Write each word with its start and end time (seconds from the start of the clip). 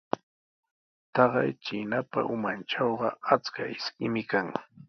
Taqay 1.15 1.51
chiinapa 1.63 2.19
umantrawqa 2.35 3.09
achka 3.33 3.61
ishkimi 3.75 4.23
kan. 4.31 4.47